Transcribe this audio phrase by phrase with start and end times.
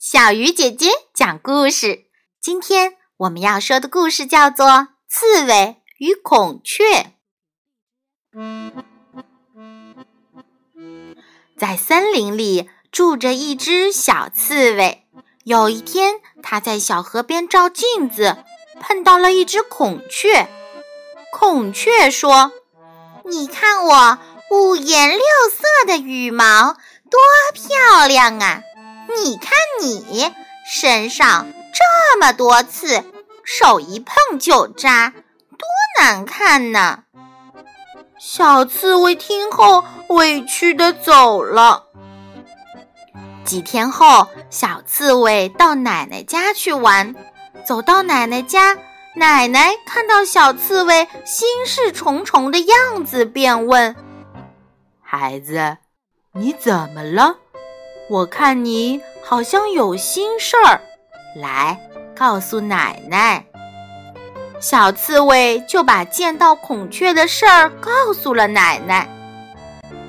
[0.00, 2.06] 小鱼姐姐讲故事。
[2.40, 4.66] 今天我们要说的故事叫做
[5.06, 7.12] 《刺猬与孔雀》。
[11.58, 15.06] 在森林里住着一只小刺猬。
[15.44, 18.42] 有一天，它在小河边照镜子，
[18.80, 20.48] 碰到了一只孔雀。
[21.30, 22.52] 孔雀说
[23.28, 24.18] ：“你看我
[24.50, 25.20] 五颜六
[25.52, 26.72] 色的羽毛，
[27.10, 27.20] 多
[27.52, 28.62] 漂亮啊！”
[29.18, 29.52] 你看
[29.82, 30.32] 你
[30.70, 33.04] 身上这么多刺，
[33.44, 35.12] 手一碰就扎，
[35.58, 35.66] 多
[35.98, 37.04] 难看呢！
[38.18, 41.86] 小刺猬听后委屈的走了。
[43.44, 47.14] 几天后，小刺猬到奶奶家去玩，
[47.64, 48.76] 走到奶奶家，
[49.16, 53.96] 奶奶看到小刺猬心事重重的样子，便问
[55.02, 55.78] ：“孩子，
[56.32, 57.38] 你怎么了？”
[58.10, 60.80] 我看你好像有心事儿，
[61.36, 61.78] 来
[62.12, 63.44] 告诉奶奶。
[64.58, 69.08] 小刺猬就把见到孔雀的事儿告诉了奶奶。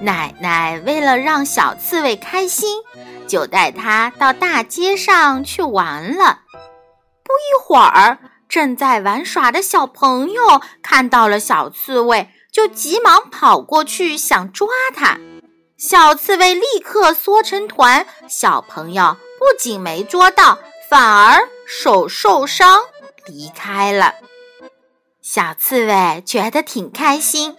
[0.00, 2.80] 奶奶为了让小刺猬开心，
[3.28, 6.40] 就带它到大街上去玩了。
[7.22, 15.16] 不一会儿，正在玩耍的小朋友看到了小刺猬，就急忙跑过去想抓它。
[15.76, 20.58] 小刺猬立刻缩成团，小朋友不仅没捉到，
[20.88, 22.82] 反而手受伤
[23.26, 24.14] 离开了。
[25.20, 27.56] 小刺猬觉得挺开心。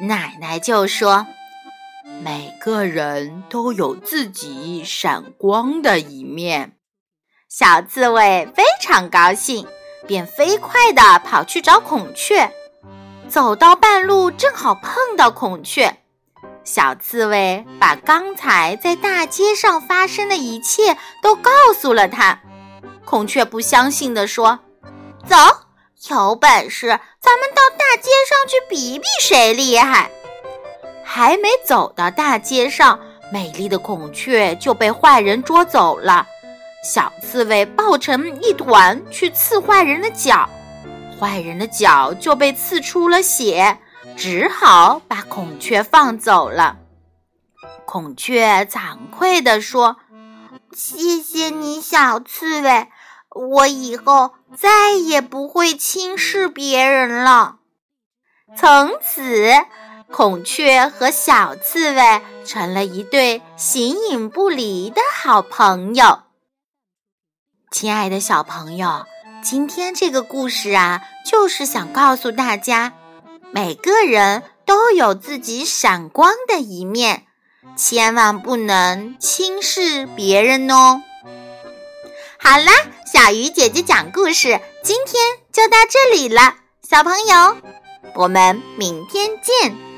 [0.00, 1.26] 奶奶就说
[2.24, 6.76] ：“每个人都有自己闪光的一面。”
[7.48, 9.68] 小刺猬非常高兴，
[10.08, 12.52] 便飞快地跑去找孔雀。
[13.28, 16.01] 走到半路，正好碰到孔雀。
[16.64, 22.38] 小刺猬把刚才在大街上发生的一切都告诉了他。
[23.04, 24.58] 孔雀不相信地说
[25.26, 25.36] ：“走，
[26.08, 26.86] 有本事
[27.20, 30.10] 咱们到大街上去比比谁厉害。”
[31.04, 32.98] 还没走到大街上，
[33.30, 36.26] 美丽的孔雀就被坏人捉走了。
[36.84, 40.48] 小刺猬抱成一团去刺坏人的脚，
[41.20, 43.76] 坏人的脚就被刺出了血。
[44.16, 46.76] 只好把孔雀放走了。
[47.84, 49.96] 孔雀惭愧地说
[50.72, 52.88] ：“谢谢你，小刺猬，
[53.34, 57.56] 我以后再也不会轻视别人了。”
[58.56, 59.50] 从此，
[60.10, 66.22] 孔雀和小刺猬成了一对形影不离的好朋友。
[67.70, 69.06] 亲爱的小朋友，
[69.42, 72.92] 今天这个故事啊，就是想告诉大家。
[73.54, 77.26] 每个人都有自己闪光的一面，
[77.76, 81.02] 千万不能轻视别人哦。
[82.38, 82.72] 好啦，
[83.12, 87.56] 小鱼姐姐讲故事，今天就到这里了，小朋友，
[88.14, 89.91] 我们明天见。